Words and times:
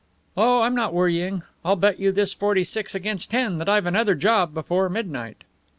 "Oh, 0.35 0.63
I'm 0.63 0.73
not 0.73 0.95
worrying! 0.95 1.43
I'll 1.63 1.75
bet 1.75 1.99
you 1.99 2.11
this 2.11 2.33
forty 2.33 2.63
six 2.63 2.95
against 2.95 3.29
ten 3.29 3.59
that 3.59 3.69
I've 3.69 3.85
another 3.85 4.15
job 4.15 4.51
before 4.51 4.89
midnight." 4.89 5.43